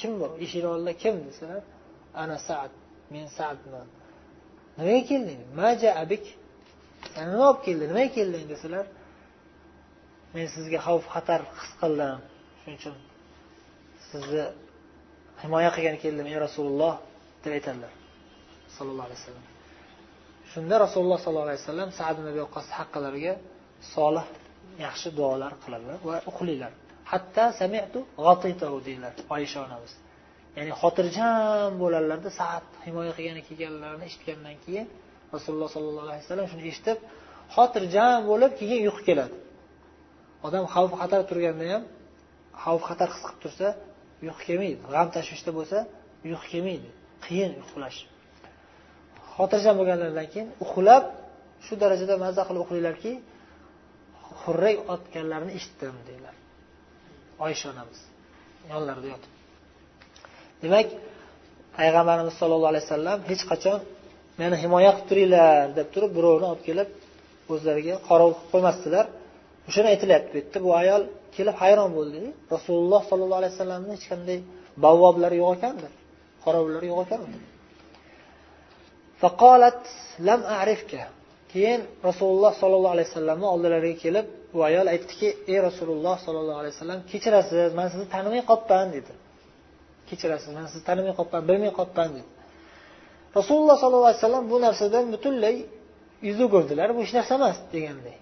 Kim 0.00 0.12
bu 0.20 0.26
eshikni 0.44 0.68
oldida 0.74 0.92
kim? 1.02 1.14
desalar 1.28 1.62
ana 2.22 2.38
sad 2.48 2.70
men 3.14 3.26
sadman. 3.38 3.86
Nimaga 4.78 5.02
kelding? 5.10 5.40
Maja 5.60 5.90
abik 6.02 6.24
san 7.14 7.26
nima 7.32 7.44
olib 7.50 7.60
keldi 7.66 7.84
nimaga 7.90 8.10
kelding 8.18 8.44
desalar 8.52 8.86
men 10.34 10.46
sizga 10.54 10.78
xavf 10.86 11.04
xatar 11.14 11.40
his 11.60 11.72
qildim. 11.80 12.18
Shuning 12.60 12.76
uchun 12.80 12.96
sizni 14.10 14.44
himoya 15.42 15.70
qilgani 15.76 15.98
keldim 16.04 16.26
ey 16.32 16.38
rasululloh 16.46 16.94
deb 17.42 17.52
aytadilar. 17.58 17.92
Sallallohu 18.76 19.06
alayhi 19.08 19.20
vasallam. 19.22 19.46
Shunda 20.52 20.74
rasululloh 20.84 21.18
sollallohu 21.24 21.48
alayhi 21.48 21.62
vasallam 21.64 21.90
sad 21.98 22.16
ibn 22.20 22.28
haqqilariga 22.78 23.34
solih 23.94 24.26
yaxshi 24.84 25.08
duolar 25.18 25.52
qiladilar 25.64 25.98
va 26.08 26.16
uxlaylar 26.30 26.72
hatto 27.12 27.44
samitu 27.60 27.98
g'atitahu 28.24 28.76
deydilar 28.86 29.12
oysha 29.36 29.58
onamiz. 29.66 29.92
Ya'ni 30.56 30.72
xotirjam 30.80 31.70
bo'ladilarda 31.82 32.30
saat 32.40 32.66
himoya 32.86 33.12
qilgani 33.18 33.42
kelganlarini 33.48 34.04
eshitgandan 34.10 34.56
keyin 34.64 34.86
rasululloh 35.34 35.70
sollallohu 35.76 36.06
alayhi 36.08 36.22
vasallam 36.24 36.46
shuni 36.52 36.62
eshitib 36.72 36.98
xotirjam 37.54 38.18
bo'lib 38.30 38.52
keyin 38.60 38.80
uyqu 38.86 39.02
keladi. 39.08 39.34
Odam 40.46 40.64
xavf 40.74 40.92
xatar 41.00 41.20
turganda 41.30 41.64
ham 41.72 41.82
xavf 42.64 42.82
xatar 42.88 43.08
his 43.12 43.20
qilib 43.26 43.40
tursa 43.44 43.68
uyqu 44.24 44.40
kelmaydi. 44.46 44.80
G'am 44.94 45.08
tashvishda 45.16 45.50
bo'lsa 45.58 45.78
uyqu 46.28 46.46
kelmaydi. 46.52 46.88
Qiyin 47.24 47.52
uxlash 47.64 47.98
xotirjam 49.36 49.74
bo'lganlaridan 49.80 50.26
keyin 50.32 50.48
uxlab 50.64 51.04
shu 51.66 51.74
darajada 51.82 52.14
mazza 52.24 52.42
qilib 52.48 52.62
uxlaylarki 52.64 53.12
xurrak 54.42 54.78
otganlarini 54.94 55.52
eshitdim 55.58 55.94
deydilar. 56.08 56.34
Oysha 57.46 57.66
onamiz 57.72 58.00
yonlarida 58.72 59.08
yotib. 59.14 59.32
Demak 60.62 60.88
payg'ambarimiz 61.78 62.34
sollallohu 62.40 62.72
alayhi 62.72 62.86
vasallam 62.88 63.18
hech 63.30 63.42
qachon 63.50 63.78
meni 64.40 64.56
himoya 64.62 64.92
qilib 64.94 65.06
turinglar 65.10 65.66
deb 65.78 65.88
turib 65.94 66.12
birovni 66.18 66.46
olib 66.52 66.62
kelib 66.68 66.88
o'zlariga 67.52 67.94
qorovul 68.08 68.34
qilib 68.38 68.50
qo'ymasdilar. 68.52 69.04
O'shani 69.68 69.88
aytilyapti 69.92 70.30
bu 70.34 70.38
yerda. 70.40 70.58
Bu 70.66 70.70
ayol 70.82 71.02
kelib 71.36 71.56
hayron 71.62 71.90
bo'ldi. 71.98 72.20
Rasululloh 72.54 73.00
sollallohu 73.10 73.40
alayhi 73.42 73.54
vasallamni 73.56 73.92
hech 73.96 74.06
qanday 74.12 74.38
bavvoblari 74.84 75.36
yo'q 75.42 75.50
ekanda 75.58 75.88
qorovullari 76.44 76.86
yo'q 76.92 77.00
ekan 77.06 77.20
faqolat 79.22 79.80
lam 80.28 80.40
arifka. 80.60 81.02
Keyin 81.52 81.80
rasululloh 82.08 82.52
sollallohu 82.60 82.94
alayhi 82.96 83.08
vasallamni 83.10 83.46
oldilariga 83.54 83.98
kelib 84.04 84.26
bu 84.54 84.58
ayol 84.68 84.86
aytdiki 84.94 85.28
ey 85.52 85.58
rasululloh 85.68 86.16
sollallohu 86.26 86.58
alayhi 86.62 86.74
vasallam 86.76 87.00
kechirasiz 87.10 87.70
man 87.78 87.86
sizni 87.92 88.06
tanimay 88.14 88.42
qolibman 88.50 88.88
dedi. 88.96 89.12
Kechirasiz 90.08 90.50
man 90.56 90.66
sizni 90.70 90.84
tanimay 90.90 91.12
qolibman 91.18 91.42
bilmay 91.48 91.72
qolibman 91.78 92.10
dedi. 92.16 92.30
Rasululloh 93.38 93.76
sollallohu 93.82 94.08
alayhi 94.10 94.20
vasallam 94.22 94.44
bu 94.52 94.56
narsadan 94.66 95.04
butunlay 95.14 95.56
yuz 96.28 96.38
o'girdilar 96.46 96.88
bu 96.96 97.00
hech 97.04 97.12
narsa 97.18 97.32
emas 97.40 97.58
deganday. 97.74 98.16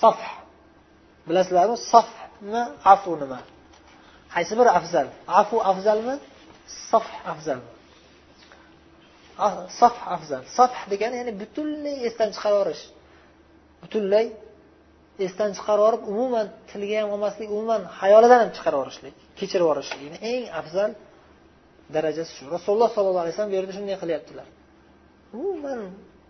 Saf 0.00 0.20
bilasizlarmi? 1.28 1.76
Safni 1.92 2.62
afu 2.92 3.12
nima? 3.22 3.40
Qaysi 4.34 4.52
biri 4.58 4.70
afzal? 4.78 5.06
Afu 5.40 5.56
afzalmi? 5.70 6.14
Saf 6.90 7.06
afzalmi 7.32 7.70
saf 9.80 9.96
afzal. 10.14 10.42
Ah, 10.44 10.46
saf 10.58 10.72
degani 10.92 11.16
ya'ni 11.20 11.32
butunlay 11.42 11.96
esdan 12.08 12.28
chiqarib 12.34 12.56
yuborish 12.56 12.82
butunlay 13.82 14.26
esdan 15.26 15.50
chiqarib 15.56 15.82
yuborib 15.82 16.02
umuman 16.12 16.46
tilga 16.70 16.96
ham 17.00 17.08
olmaslik 17.14 17.48
umuman 17.56 17.82
xayolidan 18.00 18.38
ham 18.42 18.50
chiqarib 18.56 18.78
yuborishlik 18.80 19.14
kechirib 19.38 19.64
yuborishlik 19.66 20.12
eng 20.32 20.44
afzal 20.60 20.90
darajasi 21.94 22.32
shu. 22.36 22.44
Rasululloh 22.56 22.90
sollallohu 22.96 23.22
alayhi 23.24 23.34
vasallam 23.34 23.52
bu 23.52 23.56
yerda 23.58 23.72
shunday 23.78 23.96
qilyaptilar. 24.02 24.46
Umuman 25.38 25.78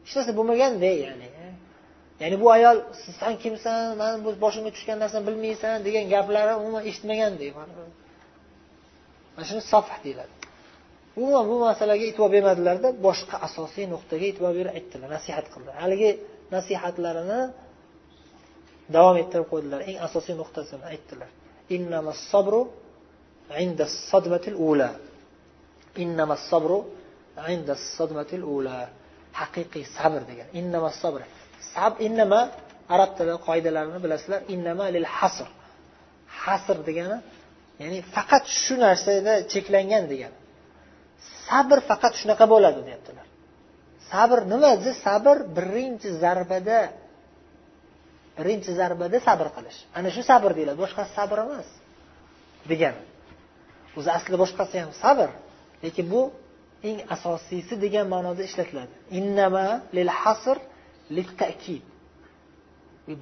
hech 0.05 0.15
narsa 0.19 0.33
bo'lmaganday 0.39 0.97
ya'ni. 1.07 1.29
Ya'ni 2.23 2.37
bu 2.43 2.47
ayol 2.57 2.77
san 3.21 3.35
kimsan? 3.43 3.83
Man 4.01 4.13
bu 4.25 4.31
boshimga 4.45 4.71
tushgan 4.77 4.97
narsani 5.03 5.25
bilmaysan 5.29 5.75
degan 5.87 6.05
gaplarni 6.15 6.55
umuman 6.63 6.83
eshitmagandek 6.91 7.53
mana 9.37 9.45
shuni 9.49 9.63
safh 9.73 9.91
deyiladi. 10.05 10.35
Umuman 11.21 11.45
bu 11.51 11.57
masalaga 11.69 12.05
e'tibor 12.09 12.31
bermadilarda 12.37 12.89
boshqa 13.07 13.37
asosiy 13.49 13.85
nuqtaga 13.95 14.25
e'tibor 14.31 14.53
berib 14.59 14.73
aytdilar 14.79 15.09
nasihat 15.17 15.47
qildilar. 15.53 15.75
Haligi 15.85 16.11
nasihatlarini 16.57 17.41
davom 18.97 19.17
ettirib 19.23 19.47
qo'ydilar. 19.53 19.81
Eng 19.91 19.97
asosiy 20.07 20.35
nuqtasini 20.43 20.85
aytdilar. 20.93 21.31
Innamas 26.05 26.43
sabru 26.51 26.79
inda 27.55 27.75
ula 28.57 28.79
haqiqiy 29.41 29.85
sabr 29.97 30.21
degan 30.31 30.49
innama 30.61 30.91
sabr 31.03 31.21
sab 31.75 31.93
innama 32.07 32.41
arab 32.95 33.11
tili 33.19 33.35
qoidalarini 33.47 33.99
bilasizlar 34.05 34.41
innama 34.55 34.87
lil 34.97 35.07
hasr 35.17 35.49
hasr 36.43 36.77
degani 36.89 37.19
ya'ni 37.83 37.99
faqat 38.15 38.45
shu 38.63 38.75
narsada 38.85 39.33
cheklangan 39.53 40.05
degani 40.13 40.37
sabr 41.49 41.79
faqat 41.91 42.13
shunaqa 42.21 42.45
bo'ladi 42.55 42.81
deyaptilar 42.89 43.27
sabr 44.11 44.39
nima 44.53 44.69
o'zi 44.77 44.93
sabr 45.07 45.37
birinchi 45.57 46.09
zarbada 46.23 46.79
birinchi 48.39 48.71
zarbada 48.81 49.19
sabr 49.29 49.47
qilish 49.57 49.79
ana 49.99 50.09
shu 50.15 50.23
sabr 50.31 50.51
deyiladi 50.57 50.79
boshqasi 50.85 51.11
sabr 51.19 51.39
emas 51.47 51.69
degani 52.71 53.03
o'zi 53.99 54.11
aslida 54.17 54.39
boshqasi 54.45 54.77
ham 54.83 54.93
sabr 55.05 55.29
lekin 55.85 56.07
bu 56.13 56.23
eng 56.89 56.99
asosiysi 57.15 57.75
degan 57.85 58.07
ma'noda 58.15 58.43
ishlatiladi. 58.49 58.95
Innama 59.19 59.67
lil 59.97 60.11
hasr 60.21 60.57
littakid 61.17 61.85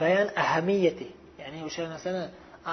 bayan 0.03 0.29
ahamiyati. 0.43 1.09
Ya'ni 1.41 1.59
o'sha 1.69 1.83
narsani 1.95 2.23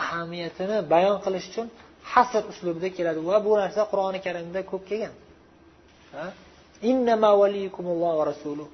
ahamiyatini 0.01 0.77
bayon 0.93 1.17
qilish 1.25 1.45
uchun 1.51 1.67
hasr 2.13 2.43
uslubida 2.51 2.89
keladi. 2.97 3.19
Va 3.29 3.37
bu 3.45 3.51
narsa 3.61 3.81
qur'oni 3.91 4.19
karimda 4.25 4.61
ko'p 4.71 4.83
kelgan. 4.89 5.13
Innama 6.91 7.29
valiyukumulloh 7.41 8.11
va 8.19 8.23
rasuluh. 8.31 8.67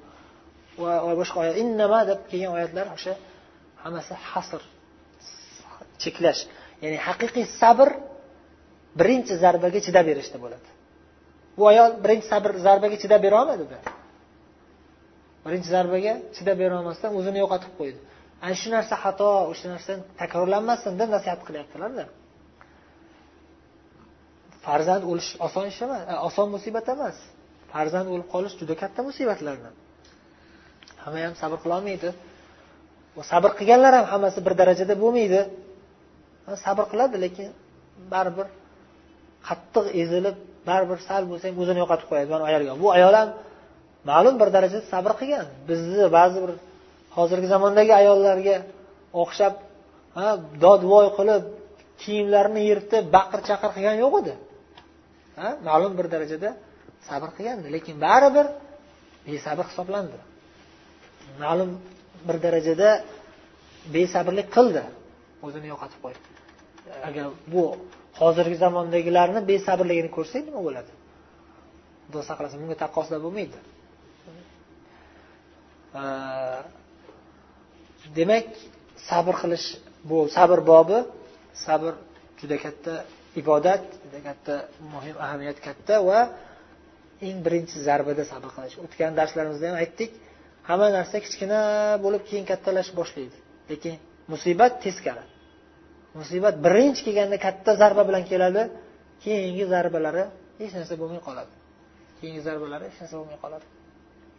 Va 0.82 0.92
boshqa 1.20 1.36
oyat 1.44 1.56
innama 1.62 2.00
deb 2.10 2.20
kelgan 2.30 2.52
oyatlar 2.56 2.86
o'sha 2.96 3.12
hammasi 3.82 4.14
hasr 4.30 4.62
cheklash. 6.02 6.42
Ya'ni 6.82 6.98
haqiqiy 7.06 7.46
sabr 7.60 7.88
birinchi 9.00 9.34
zarbaga 9.42 9.80
chidab 9.86 10.04
berishda 10.10 10.38
bo'ladi. 10.44 10.68
Bu 11.58 11.64
ayol 11.72 11.90
birinchi 12.04 12.26
sabr 12.32 12.50
zarbaga 12.66 12.96
chidab 13.02 13.20
berolmadida 13.26 13.78
birinchi 15.48 15.68
zarbaga 15.76 16.12
chidab 16.36 16.56
bera 16.62 16.74
olmasdan 16.80 17.10
o'zini 17.18 17.38
yo'qotib 17.42 17.72
qo'ydi. 17.80 17.98
Ana 18.44 18.54
shu 18.60 18.68
narsa 18.76 18.94
xato 19.04 19.28
o'sha 19.52 19.66
narsa 19.74 19.92
takrorlanmasin 20.20 20.92
deb 21.00 21.08
nasihat 21.16 21.40
qilyaptilarda. 21.46 22.04
Farzand 24.64 25.02
o'lish 25.10 25.30
oson 25.46 25.64
ish 25.70 25.80
emas 25.86 26.02
e, 26.12 26.14
oson 26.28 26.46
musibat 26.54 26.86
emas. 26.94 27.16
Farzand 27.72 28.08
o'lib 28.12 28.28
qolish 28.34 28.54
juda 28.60 28.74
katta 28.82 29.00
musibatlardan. 29.08 29.74
Hamma 31.02 31.18
ham 31.26 31.34
sabr 31.42 31.58
qilolmaydi 31.64 32.10
sabr 33.32 33.50
qilganlar 33.58 33.92
ham 33.98 34.06
hammasi 34.12 34.40
bir 34.46 34.54
darajada 34.60 34.94
bo'lmaydi. 35.02 35.40
Sabr 36.64 36.84
qiladi 36.92 37.16
lekin 37.24 37.48
baribir 38.12 38.46
qattiq 39.48 39.86
ezilib 40.02 40.36
baribir 40.70 40.98
sal 41.08 41.22
bo'lsa 41.30 41.44
ham 41.48 41.56
o'zini 41.62 41.78
yo'qotib 41.82 42.06
qo'yadi. 42.10 42.28
Mana 42.34 42.44
ayolga. 42.50 42.72
Bu 42.82 42.88
ayol 42.96 43.14
ham 43.20 43.28
ma'lum 44.10 44.34
bir 44.40 44.48
darajada 44.56 44.84
sabr 44.92 45.12
qilgan. 45.20 45.46
Bizni 45.68 46.04
ba'zi 46.18 46.38
bir 46.44 46.52
hozirgi 47.16 47.48
zamondagi 47.54 47.92
ayollarga 48.00 48.56
o'xshab 49.22 49.54
dodvoy 50.64 51.06
qilib 51.18 51.42
kiyimlarini 52.02 52.62
yirtib 52.70 53.04
baqir 53.16 53.40
chaqir 53.48 53.70
qilgan 53.76 53.96
yo'q 54.04 54.14
edi. 54.22 54.34
Ma'lum 55.68 55.92
bir 55.98 56.06
darajada 56.14 56.48
sabr 57.08 57.28
qilgandi. 57.36 57.66
Lekin 57.74 57.96
baribir 58.06 58.46
besabr 59.28 59.64
hisoblandi. 59.70 60.18
Ma'lum 61.42 61.70
bir 62.28 62.36
darajada 62.44 62.88
besabrlik 63.94 64.48
qildi. 64.56 64.82
O'zini 65.46 65.66
yo'qotib 65.72 65.98
qo'ydi. 66.04 66.20
Agar 67.08 67.24
bu 67.52 67.62
hozirgi 68.20 68.56
zamondagilarni 68.64 69.40
besabrligini 69.50 70.10
ko'rsak 70.16 70.42
nima 70.48 70.60
bo'ladi? 70.68 70.92
Xudo 72.06 72.20
saqlasin 72.30 72.58
bunga 72.62 72.76
taqqoslab 72.84 73.20
bo'lmaydi. 73.26 73.58
Demak 78.18 78.48
sabr 79.08 79.34
qilish 79.42 79.66
bu 80.08 80.18
sabr 80.36 80.58
bobi 80.72 80.98
sabr 81.66 81.92
juda 82.40 82.56
katta 82.64 82.94
ibodat 83.40 83.84
juda 84.04 84.20
katta 84.28 84.54
muhim 84.92 85.16
ahamiyat 85.24 85.58
katta 85.66 85.94
va 86.08 86.20
eng 87.26 87.38
birinchi 87.46 87.76
zarbada 87.88 88.22
sabr 88.32 88.48
qilish. 88.56 88.76
O'tgan 88.84 89.12
darslarimizda 89.20 89.66
ham 89.70 89.78
aytdik 89.84 90.10
hamma 90.68 90.88
narsa 90.98 91.16
kichkina 91.24 91.60
bo'lib 92.04 92.22
keyin 92.28 92.44
kattalashib 92.50 92.94
boshlaydi. 93.00 93.36
Lekin 93.70 93.94
musibat 94.32 94.72
teskari. 94.84 95.24
Musibat 96.14 96.54
birinchi 96.64 97.00
kelganda 97.06 97.36
katta 97.46 97.70
zarba 97.80 98.02
bilan 98.08 98.24
keladi 98.30 98.62
keyingi 99.24 99.64
zarbalari 99.72 100.24
hech 100.60 100.72
narsa 100.78 100.94
bo'lmay 101.02 101.20
qoladi. 101.28 101.52
Keyingi 102.18 102.42
zarbalari 102.46 102.84
hech 102.88 102.98
narsa 103.02 103.16
bo'lmay 103.20 103.38
qoladi. 103.44 103.66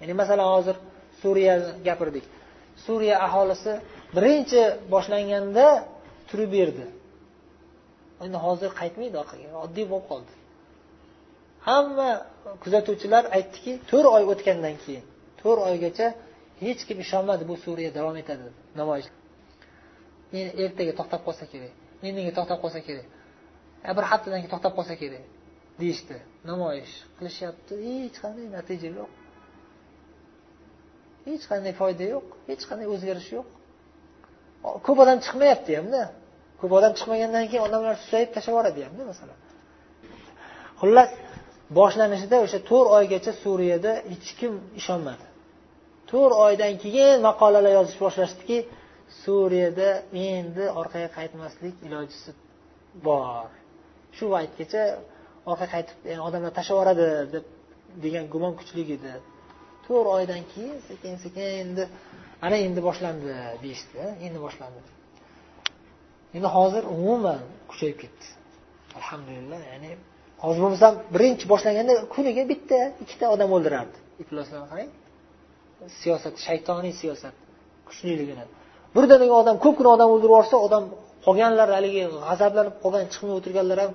Ya'ni 0.01 0.13
masalan 0.21 0.47
hozir 0.55 0.75
suriyani 1.21 1.69
gapirdik. 1.87 2.25
Suriya 2.85 3.15
aholisi 3.27 3.71
birinchi 4.15 4.61
boshlanganda 4.93 5.67
turib 6.29 6.51
berdi. 6.57 6.85
Endi 8.23 8.37
hozir 8.45 8.69
qaytmaydi 8.81 9.15
orqaga 9.23 9.47
oddiy 9.65 9.85
bo'lib 9.91 10.07
qoldi. 10.11 10.33
Hamma 11.67 12.09
kuzatuvchilar 12.63 13.23
aytdiki 13.37 13.71
to'rt 13.89 14.07
oy 14.15 14.23
o'tgandan 14.31 14.75
keyin 14.83 15.03
to'rt 15.41 15.61
oygacha 15.69 16.07
hech 16.63 16.81
kim 16.87 16.97
ishonmadi 17.05 17.43
bu 17.49 17.55
suriya 17.65 17.91
davom 17.97 18.15
etadi 18.21 18.45
namoyish 18.79 19.09
men 20.33 20.45
ertaga 20.63 20.93
to'xtab 20.99 21.21
qolsa 21.27 21.45
kerak 21.51 21.73
indinga 22.07 22.31
to'xtab 22.37 22.59
qolsa 22.63 22.79
kerak 22.87 23.07
bir 23.97 24.05
haftadan 24.11 24.39
keyin 24.41 24.53
to'xtab 24.55 24.73
qolsa 24.77 24.95
kerak 25.01 25.25
deyishdi 25.81 26.17
namoyish 26.49 26.93
qilishyapti 27.17 27.73
hech 27.87 28.17
qanday 28.23 28.45
natija 28.57 28.89
yo'q 28.99 29.11
hech 31.27 31.45
qanday 31.51 31.73
foyda 31.81 32.05
yo'q 32.13 32.27
hech 32.49 32.63
qanday 32.69 32.87
o'zgarish 32.93 33.29
yo'q 33.37 33.47
ko'p 34.85 34.97
odam 35.03 35.17
chiqmayapti 35.25 35.71
hamda 35.79 36.03
ko'p 36.61 36.71
odam 36.79 36.93
chiqmagandan 36.99 37.45
keyin 37.49 37.63
odamlar 37.67 37.95
susayib 38.03 38.29
tashlab 38.35 38.53
yuboradi 38.53 38.81
hamda 38.87 39.03
masalan 39.11 39.39
xullas 40.81 41.09
boshlanishida 41.77 42.37
o'sha 42.45 42.59
to'rt 42.69 42.89
oygacha 42.97 43.31
suriyada 43.43 43.91
hech 44.11 44.29
kim 44.39 44.53
ishonmadi. 44.79 45.25
To'rt 46.11 46.35
oydan 46.45 46.73
keyin 46.83 47.17
maqolalar 47.27 47.71
yozish 47.77 47.99
boshlashdiki 48.03 48.57
suriyada 49.23 49.89
endi 50.29 50.63
orqaga 50.79 51.09
qaytmaslik 51.17 51.75
ilojisi 51.87 52.31
bor. 53.07 53.47
Shu 54.17 54.25
paytgacha 54.35 54.83
orqaga 55.51 55.69
qaytib 55.75 55.97
odamlar 56.27 56.51
tashlab 56.57 56.75
yuboradi 56.75 57.07
deb 57.33 57.45
degan 58.03 58.25
gumon 58.33 58.53
kuchli 58.59 58.83
edi. 58.97 59.13
To'rt 59.85 60.07
oydan 60.17 60.41
keyin 60.51 60.77
sekin 60.89 61.13
sekin 61.23 61.47
endi 61.63 61.83
ana 62.45 62.57
endi 62.67 62.79
boshlandi 62.87 63.33
deyishdi. 63.63 63.99
Endi 64.25 64.39
boshlandi. 64.45 64.81
Endi 66.35 66.49
hozir 66.57 66.83
umuman 66.95 67.41
kuchayib 67.71 67.97
ketdi. 68.03 68.25
Alhamdulillah 68.99 69.59
ya'ni 69.71 69.91
hozir 70.43 70.61
bo'lmasam 70.65 70.93
birinchi 71.15 71.45
boshlaganda 71.53 71.93
kuniga 72.15 72.43
bitta 72.51 72.79
ikkita 73.03 73.25
odam 73.35 73.49
o'ldirardi. 73.55 73.97
Ifloslarni 74.23 74.67
qarang. 74.71 74.91
Siyosat 76.01 76.35
shaytoniy 76.45 76.93
siyosat 77.01 77.35
kuchliligini. 77.87 78.45
Birdaniga 78.95 79.35
odam 79.41 79.57
ko'pgina 79.65 79.89
odam 79.95 80.09
o'ldirib 80.13 80.31
yuborsa 80.31 80.55
odam 80.67 80.83
qolganlar 81.25 81.69
haligi 81.77 82.03
g'azablanib 82.27 82.75
qolgan 82.83 83.05
chiqmay 83.13 83.33
o'tirganlar 83.39 83.77
ham 83.83 83.91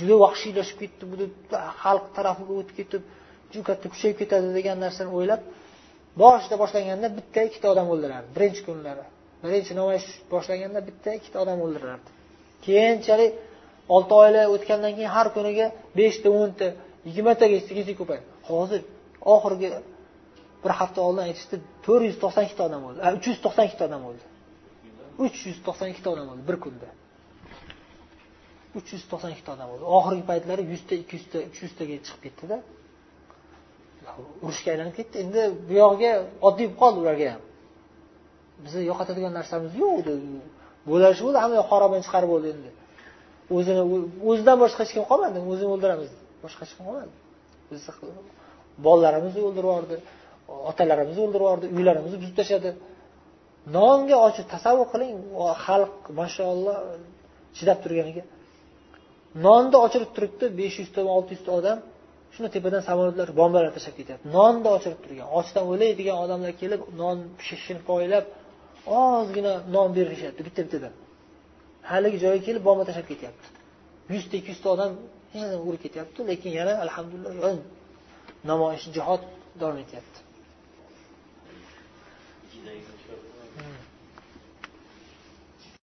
juda 0.00 0.14
vahshiylashib 0.24 0.78
ketdi 0.82 1.04
bu 1.10 1.16
deb 1.22 1.32
xalq 1.82 2.04
tarafiga 2.16 2.52
o'tib 2.60 2.74
ketib 2.80 3.02
juda 3.52 3.64
katta 3.70 3.86
kuchayib 3.92 4.16
ketadi 4.22 4.48
degan 4.58 4.76
narsani 4.84 5.10
o'ylab 5.18 5.40
boshida 6.22 6.56
boshlanganda 6.62 7.08
bitta 7.18 7.40
ikkita 7.48 7.66
odam 7.74 7.86
o'ldirardi 7.94 8.28
birinchi 8.36 8.62
kunlari 8.68 9.04
birinchi 9.44 9.72
namoyish 9.80 10.08
boshlanganda 10.32 10.80
bitta 10.88 11.10
ikkita 11.18 11.36
odam 11.44 11.58
o'ldirardi. 11.64 12.08
Keyinchalik 12.66 13.32
olti 13.94 14.12
oylar 14.22 14.44
o'tgandan 14.54 14.92
keyin 14.96 15.12
har 15.16 15.28
kuniga 15.36 15.66
beshta 15.98 16.28
o'nta 16.40 16.66
yigirmatagacha 17.08 17.94
ko'paydi. 18.00 18.24
Hozir 18.50 18.80
oxirgi 19.34 19.68
bir 20.62 20.72
hafta 20.80 21.00
oldin 21.06 21.22
aytishdi 21.28 21.56
to'rt 21.86 22.04
yuz 22.08 22.16
to'qson 22.22 22.42
ikkita 22.48 22.62
odam 22.68 22.82
o'ldi 22.88 22.98
uch 23.18 23.26
yuz 23.30 23.38
to'qson 23.44 23.64
ikkita 23.68 23.84
odam 23.88 24.02
o'ldi. 24.08 24.24
Uch 25.24 25.38
yuz 25.48 25.58
to'qson 25.66 25.88
ikkita 25.92 26.08
odam 26.14 26.26
o'ldi 26.32 26.44
bir 26.50 26.56
kunda. 26.64 26.88
uch 28.78 28.88
yuz 28.94 29.04
to'qson 29.10 29.30
ikkita 29.34 29.50
odam 29.56 29.68
o'ldi 29.74 29.84
oxirgi 29.98 30.24
paytlari 30.30 30.62
yuzta 30.72 30.94
ikki 31.02 31.14
yuzta 31.18 31.38
uch 31.48 31.58
yuztaga 31.64 31.96
chiqib 32.06 32.20
ketdida. 32.26 32.56
Urushga 34.44 34.68
aylanib 34.74 34.94
ketdi. 34.98 35.14
Endi 35.24 35.42
bu 35.68 35.72
yog'iga 35.82 36.12
oddiy 36.48 36.66
bo'lib 36.66 36.78
qoldi 36.82 36.98
ularga 37.02 37.26
ham. 37.34 37.42
Bizni 38.64 38.82
yo'qotadigan 38.90 39.32
narsamiz 39.38 39.72
yo'q 39.82 39.94
edi. 40.02 40.14
Bo'lishi 40.90 41.22
bo'ldi 41.26 41.38
hamma 41.42 41.54
yoq 41.60 41.68
xarobani 41.72 42.02
chiqarib 42.06 42.30
bo'ldi 42.34 42.48
endi. 42.54 42.70
O'zini 43.56 43.82
o'zidan 44.30 44.56
boshqa 44.64 44.80
hech 44.84 44.92
kim 44.96 45.04
qolmadi 45.10 45.38
o'zini 45.52 45.70
o'ldiramiz. 45.74 46.10
Boshqa 46.44 46.60
hech 46.64 46.74
kim 46.76 46.84
qolmadi. 46.88 47.12
Bizni 47.70 47.92
bolalarimizni 48.86 49.40
o'ldirib 49.48 49.68
yubordi 49.70 49.96
otalarimizni 50.70 51.20
o'ldirib 51.26 51.44
yubordi 51.46 51.66
uylarimizni 51.76 52.18
buzib 52.22 52.36
tashladi. 52.40 52.70
Nonga 53.76 54.16
ochib 54.26 54.46
tasavvur 54.54 54.86
qiling. 54.92 55.12
Xalq 55.64 55.96
mashaalloh 56.20 56.76
chidab 57.56 57.78
turganiga. 57.84 58.22
Nonni 59.46 59.76
ochirib 59.84 60.10
turibdi 60.16 60.46
besh 60.60 60.76
yuzta 60.82 61.00
olti 61.16 61.30
yuzta 61.36 61.50
odam. 61.58 61.78
Shuni 62.34 62.48
tepadan 62.56 62.82
samolyotlar 62.88 63.28
bombalar 63.40 63.70
tashlab 63.76 63.94
ketyapti. 64.00 64.24
Nonni 64.36 64.68
ochirib 64.76 65.00
turgan 65.04 65.28
ochdan 65.38 65.64
o'laydigan 65.72 66.16
odamlar 66.24 66.52
kelib 66.62 66.80
non 67.00 67.16
pishishini 67.38 67.80
poylab 67.90 68.24
ozgina 69.00 69.52
non 69.74 69.88
berishyapti 69.96 70.40
bitta 70.46 70.60
bittadan. 70.66 70.94
Haligi 71.90 72.18
joyga 72.24 72.42
kelib 72.48 72.62
bomba 72.68 72.84
tashlab 72.88 73.06
ketyapti. 73.12 73.46
Yuzta 74.14 74.34
ikki 74.40 74.50
yuzta 74.54 74.68
odam 74.74 74.92
yana 75.38 75.56
urib 75.68 75.80
ketyapti 75.84 76.20
lekin 76.30 76.50
yana 76.60 76.72
alhamdulillah 76.84 77.54
namoyish 78.50 78.86
jihod 78.96 79.22
davom 79.60 79.78
etyapti. 79.84 80.18